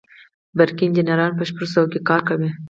برقي 0.57 0.83
انجینران 0.87 1.31
په 1.35 1.43
شپږو 1.49 1.71
ساحو 1.73 1.91
کې 1.93 1.99
کار 2.09 2.21
کوي. 2.29 2.49